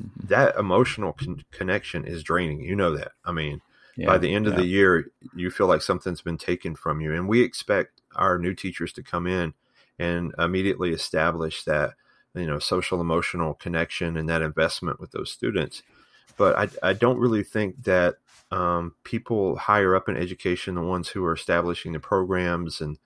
[0.00, 0.28] Mm-hmm.
[0.28, 2.62] That emotional con- connection is draining.
[2.62, 3.12] You know that.
[3.22, 3.60] I mean,
[3.98, 4.60] yeah, by the end of yeah.
[4.60, 8.54] the year, you feel like something's been taken from you, and we expect our new
[8.54, 9.52] teachers to come in
[9.98, 11.90] and immediately establish that
[12.34, 15.82] you know social emotional connection and that investment with those students
[16.38, 18.14] but I, I don't really think that
[18.50, 22.96] um, people higher up in education, the ones who are establishing the programs and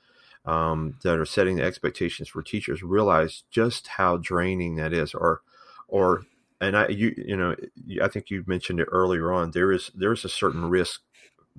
[0.45, 5.15] um, that are setting the expectations for teachers, realize just how draining that is.
[5.15, 5.41] Or,
[5.89, 6.23] or,
[6.61, 7.57] and I, you, you know,
[8.03, 9.51] I think you mentioned it earlier on.
[9.51, 11.01] There is there is a certain risk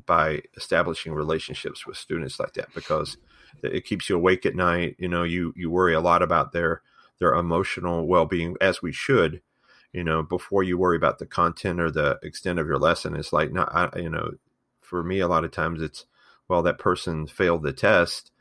[0.06, 3.18] by establishing relationships with students like that because
[3.64, 4.96] it keeps you awake at night.
[5.00, 6.82] You know, you you worry a lot about their
[7.20, 9.42] their emotional well being, as we should
[9.94, 13.16] you know, before you worry about the content or the extent of your lesson.
[13.16, 14.32] It's like, not, I, you know,
[14.82, 16.06] for me, a lot of times it's,
[16.50, 18.32] well, that person failed the test.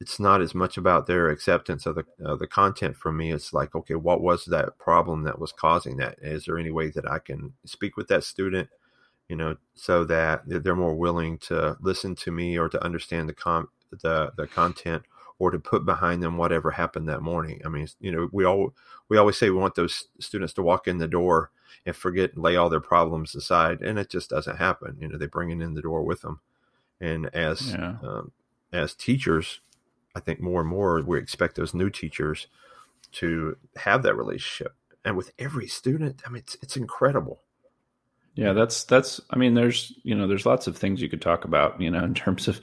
[0.00, 2.04] It's not as much about their acceptance of the
[2.36, 3.32] the content from me.
[3.32, 6.18] It's like, okay, what was that problem that was causing that?
[6.20, 8.68] Is there any way that I can speak with that student,
[9.28, 13.34] you know, so that they're more willing to listen to me or to understand the
[13.34, 15.04] com the the content,
[15.38, 17.60] or to put behind them whatever happened that morning.
[17.64, 18.74] I mean, you know, we all
[19.08, 21.50] we always say we want those students to walk in the door
[21.84, 24.96] and forget and lay all their problems aside, and it just doesn't happen.
[25.00, 26.40] You know, they bring it in the door with them,
[27.00, 27.96] and as yeah.
[28.02, 28.32] um,
[28.72, 29.60] as teachers,
[30.14, 32.46] I think more and more we expect those new teachers
[33.12, 37.40] to have that relationship, and with every student, I mean, it's it's incredible.
[38.34, 39.20] Yeah, that's that's.
[39.30, 41.80] I mean, there's you know, there's lots of things you could talk about.
[41.80, 42.60] You know, in terms of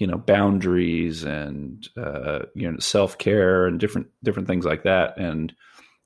[0.00, 5.18] you know boundaries and uh, you know self care and different different things like that,
[5.18, 5.52] and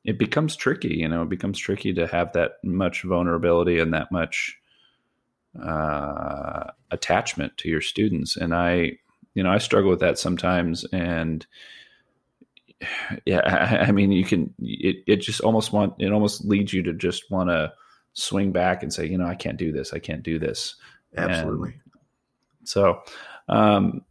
[0.05, 0.97] it becomes tricky.
[0.97, 4.59] You know, it becomes tricky to have that much vulnerability and that much
[5.63, 8.37] uh, attachment to your students.
[8.37, 8.99] And I,
[9.35, 11.47] you know, I struggle with that sometimes, and
[13.25, 14.53] yeah, I, I mean, you can.
[14.59, 17.73] It it just almost want it almost leads you to just want to
[18.15, 19.93] swing back and say, you know, I can't do this.
[19.93, 20.75] I can't do this.
[21.17, 21.71] Absolutely.
[21.71, 23.03] And so,
[23.49, 24.03] um,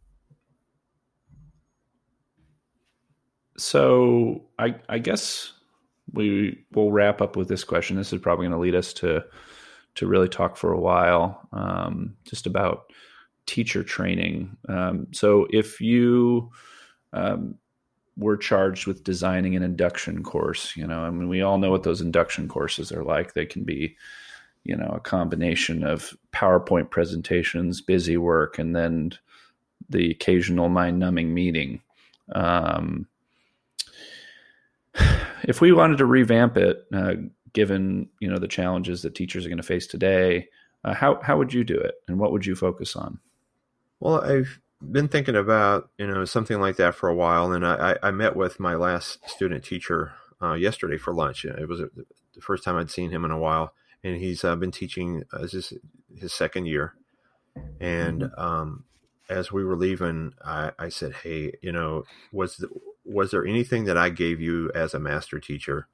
[3.56, 5.52] so I, I guess
[6.12, 7.96] we will wrap up with this question.
[7.96, 9.24] This is probably going to lead us to
[9.96, 12.92] to really talk for a while, um, just about
[13.46, 14.56] teacher training.
[14.68, 16.50] Um, so, if you
[17.12, 17.54] um,
[18.16, 20.76] we're charged with designing an induction course.
[20.76, 23.34] You know, I mean, we all know what those induction courses are like.
[23.34, 23.96] They can be,
[24.64, 29.12] you know, a combination of PowerPoint presentations, busy work, and then
[29.94, 31.80] the occasional mind numbing meeting.
[32.34, 33.06] Um,
[35.44, 37.14] if we wanted to revamp it, uh,
[37.52, 40.48] given you know the challenges that teachers are going to face today,
[40.84, 43.18] uh, how how would you do it, and what would you focus on?
[44.00, 47.96] Well, I've been thinking about you know something like that for a while, and I,
[48.02, 51.44] I met with my last student teacher uh, yesterday for lunch.
[51.44, 54.72] It was the first time I'd seen him in a while, and he's uh, been
[54.72, 55.72] teaching uh, this
[56.16, 56.94] his second year.
[57.80, 58.84] And um,
[59.28, 62.68] as we were leaving, I, I, said, "Hey, you know, was the,
[63.04, 65.88] was there anything that I gave you as a master teacher,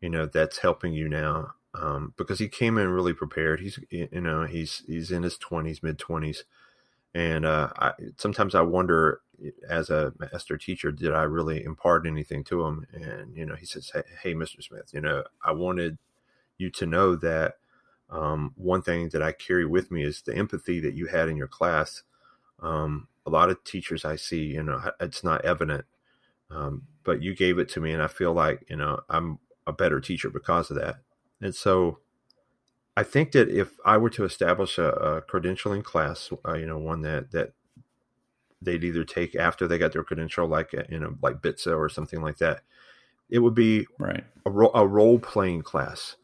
[0.00, 3.60] you know, that's helping you now?" Um, because he came in really prepared.
[3.60, 6.44] He's you know he's he's in his twenties, mid twenties
[7.14, 9.20] and uh, I, sometimes I wonder,
[9.68, 12.86] as a master teacher, did I really impart anything to him?
[12.92, 14.62] And you know, he says, "Hey, hey Mr.
[14.62, 15.98] Smith, you know, I wanted
[16.58, 17.54] you to know that
[18.10, 21.36] um, one thing that I carry with me is the empathy that you had in
[21.36, 22.02] your class.
[22.62, 25.84] Um, a lot of teachers I see, you know, it's not evident,
[26.50, 29.72] um, but you gave it to me, and I feel like you know I'm a
[29.72, 30.96] better teacher because of that.
[31.40, 31.98] And so
[32.96, 36.78] I think that if I were to establish a, a credentialing class, uh, you know,
[36.78, 37.52] one that that
[38.62, 41.88] they'd either take after they got their credential, like uh, you know, like BTSA or
[41.88, 42.62] something like that,
[43.30, 46.16] it would be right a, ro- a role playing class,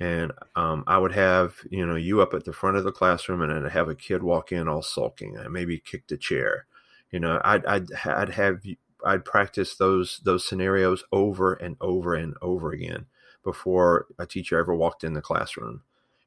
[0.00, 3.42] and um, I would have you know you up at the front of the classroom,
[3.42, 6.66] and I'd have a kid walk in all sulking, and maybe kicked the chair,
[7.10, 8.60] you know, I'd I'd, I'd have
[9.04, 13.06] I'd practice those those scenarios over and over and over again
[13.44, 15.82] before a teacher ever walked in the classroom.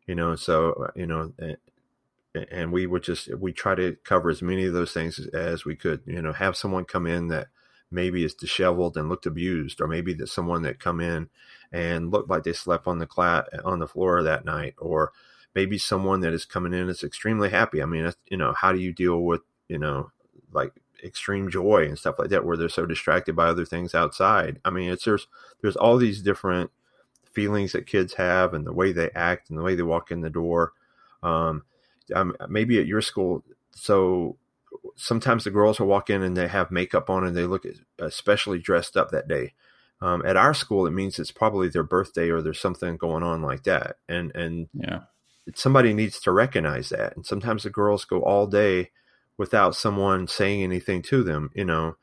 [0.05, 1.33] You know so uh, you know
[2.51, 5.75] and we would just we try to cover as many of those things as we
[5.75, 6.01] could.
[6.05, 7.47] You know have someone come in that
[7.91, 11.29] maybe is disheveled and looked abused or maybe that someone that come in
[11.71, 15.11] and looked like they slept on the class on the floor that night or
[15.55, 18.79] maybe someone that is coming in is extremely happy i mean you know how do
[18.79, 20.11] you deal with you know
[20.51, 20.73] like
[21.03, 24.69] extreme joy and stuff like that where they're so distracted by other things outside i
[24.69, 25.27] mean it's there's
[25.61, 26.71] there's all these different
[27.37, 30.21] feelings that kids have and the way they act and the way they walk in
[30.21, 30.73] the door.
[31.21, 31.65] Um,
[32.15, 33.43] um, maybe at your school,
[33.75, 34.37] so
[34.95, 37.65] sometimes the girls will walk in and they have makeup on and they look
[37.99, 39.53] especially dressed up that day.
[40.01, 43.41] Um, at our school, it means it's probably their birthday or there's something going on
[43.41, 43.97] like that.
[44.07, 45.01] And, and yeah,
[45.55, 47.15] somebody needs to recognize that.
[47.15, 48.91] And sometimes the girls go all day
[49.37, 51.95] without someone saying anything to them, you know,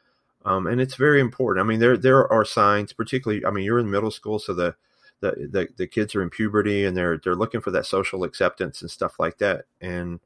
[0.44, 1.64] um, and it's very important.
[1.64, 4.74] I mean, there, there are signs, particularly, I mean, you're in middle school, so the,
[5.20, 8.82] the, the, the kids are in puberty and they're they're looking for that social acceptance
[8.82, 10.20] and stuff like that and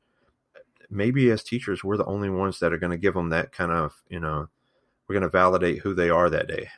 [0.91, 3.71] maybe as teachers we're the only ones that are going to give them that kind
[3.71, 4.49] of you know
[5.07, 6.69] we're going to validate who they are that day.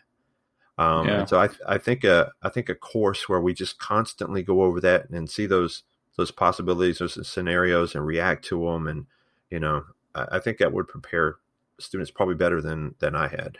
[0.79, 1.21] Um, yeah.
[1.21, 4.63] and so I, I think a I think a course where we just constantly go
[4.63, 5.83] over that and see those
[6.17, 9.07] those possibilities those scenarios and react to them and
[9.51, 9.85] you know
[10.15, 11.37] I, I think that would prepare
[11.79, 13.59] students probably better than than I had.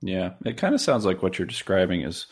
[0.00, 0.34] Yeah.
[0.44, 2.26] It kind of sounds like what you're describing is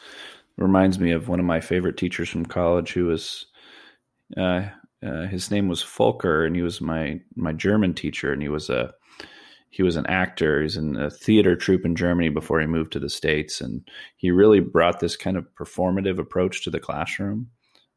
[0.57, 3.47] reminds me of one of my favorite teachers from college who was
[4.37, 4.67] uh,
[5.05, 8.71] uh, his name was Volker and he was my my German teacher and he was
[8.71, 8.93] a
[9.71, 12.99] he was an actor he's in a theater troupe in Germany before he moved to
[12.99, 17.51] the states and he really brought this kind of performative approach to the classroom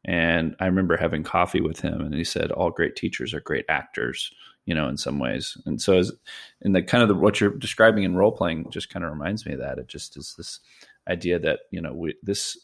[0.04, 3.66] And I remember having coffee with him, and he said, "All great teachers are great
[3.68, 4.32] actors."
[4.66, 6.12] You know, in some ways, and so as
[6.62, 9.44] in the kind of the, what you're describing in role playing, just kind of reminds
[9.44, 9.78] me of that.
[9.78, 10.60] It just is this
[11.08, 12.58] idea that you know we this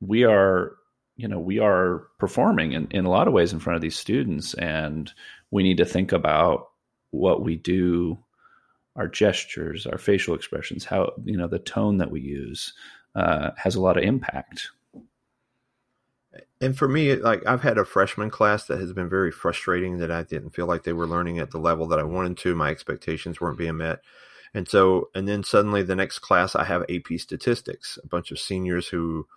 [0.00, 0.76] we are
[1.16, 3.96] you know we are performing in, in a lot of ways in front of these
[3.96, 5.12] students and
[5.50, 6.70] we need to think about
[7.10, 8.18] what we do
[8.96, 12.74] our gestures our facial expressions how you know the tone that we use
[13.14, 14.70] uh, has a lot of impact.
[16.60, 20.10] And for me like i've had a freshman class that has been very frustrating that
[20.10, 22.56] i didn't feel like they were learning at the level that i wanted to.
[22.56, 24.00] My expectations weren't being met.
[24.52, 28.40] And so and then suddenly the next class i have ap statistics a bunch of
[28.40, 29.28] seniors who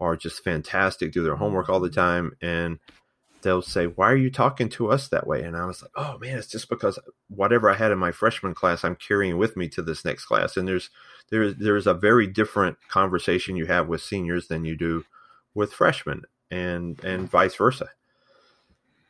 [0.00, 2.78] are just fantastic, do their homework all the time, and
[3.42, 6.18] they'll say, "Why are you talking to us that way?" And I was like, "Oh
[6.18, 6.98] man, it's just because
[7.28, 10.56] whatever I had in my freshman class, I'm carrying with me to this next class."
[10.56, 10.90] And there's
[11.30, 15.04] there's there's a very different conversation you have with seniors than you do
[15.54, 17.90] with freshmen, and and vice versa.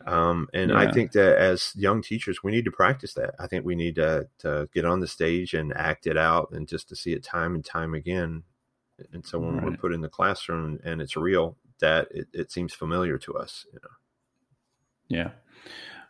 [0.07, 0.78] Um, and yeah.
[0.78, 3.34] I think that as young teachers, we need to practice that.
[3.38, 6.66] I think we need to, to get on the stage and act it out, and
[6.66, 8.45] just to see it time and time again
[9.12, 9.64] and so when right.
[9.64, 13.66] we're put in the classroom and it's real, that it, it seems familiar to us.
[13.72, 13.90] You know.
[15.09, 15.30] Yeah.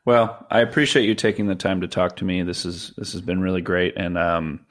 [0.04, 2.42] Well, I appreciate you taking the time to talk to me.
[2.42, 3.96] This is this has been really great.
[3.96, 4.66] And um,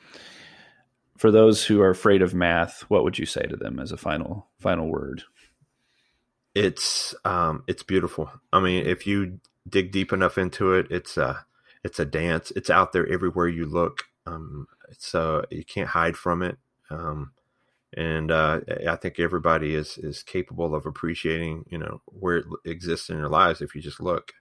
[1.18, 3.98] for those who are afraid of math, what would you say to them as a
[3.98, 5.24] final final word?
[6.56, 8.32] It's um, it's beautiful.
[8.52, 11.46] I mean, if you dig deep enough into it, it's a
[11.84, 12.52] it's a dance.
[12.56, 14.06] It's out there everywhere you look.
[14.26, 14.68] Um,
[14.98, 16.58] so you can't hide from it.
[16.90, 17.32] Um,
[17.96, 23.10] and uh, I think everybody is is capable of appreciating, you know, where it exists
[23.10, 24.34] in their lives if you just look,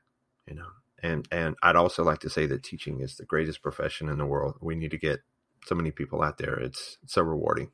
[0.47, 0.67] you know.
[1.03, 4.27] And and I'd also like to say that teaching is the greatest profession in the
[4.27, 4.57] world.
[4.61, 5.21] We need to get
[5.65, 6.59] so many people out there.
[6.59, 7.71] It's so rewarding.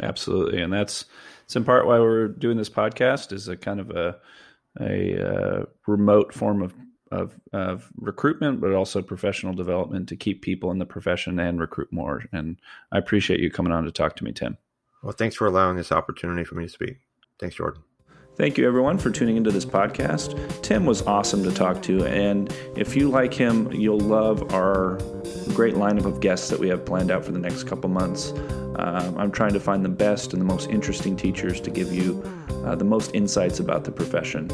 [0.00, 1.04] Absolutely, and that's
[1.44, 4.16] it's in part why we're doing this podcast is a kind of a
[4.80, 6.72] a uh, remote form of,
[7.10, 11.92] of of recruitment, but also professional development to keep people in the profession and recruit
[11.92, 12.24] more.
[12.32, 12.58] And
[12.92, 14.56] I appreciate you coming on to talk to me, Tim.
[15.02, 16.98] Well, thanks for allowing this opportunity for me to speak.
[17.38, 17.82] Thanks, Jordan.
[18.36, 20.62] Thank you, everyone, for tuning into this podcast.
[20.62, 24.96] Tim was awesome to talk to, and if you like him, you'll love our
[25.54, 28.30] great lineup of guests that we have planned out for the next couple months.
[28.76, 32.22] Uh, I'm trying to find the best and the most interesting teachers to give you
[32.64, 34.48] uh, the most insights about the profession.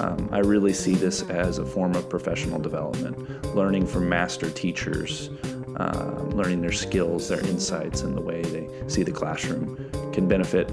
[0.00, 5.30] Um, I really see this as a form of professional development, learning from master teachers,
[5.82, 10.70] uh, learning their skills, their insights, and the way they see the classroom can benefit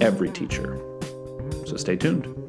[0.00, 0.78] every teacher.
[1.66, 2.39] So stay tuned.